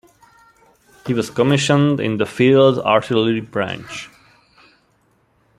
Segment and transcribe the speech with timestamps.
[1.05, 4.09] He was commissioned in the Field Artillery Branch.